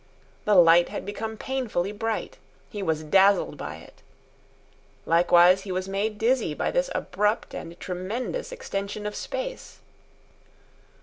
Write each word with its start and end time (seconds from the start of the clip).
The 0.45 0.55
light 0.55 0.89
had 0.89 1.05
become 1.05 1.37
painfully 1.37 1.91
bright. 1.91 2.39
He 2.71 2.81
was 2.81 3.03
dazzled 3.03 3.55
by 3.55 3.75
it. 3.75 4.01
Likewise 5.05 5.61
he 5.61 5.71
was 5.71 5.87
made 5.87 6.17
dizzy 6.17 6.55
by 6.55 6.71
this 6.71 6.89
abrupt 6.95 7.53
and 7.53 7.79
tremendous 7.79 8.51
extension 8.51 9.05
of 9.05 9.13
space. 9.15 9.77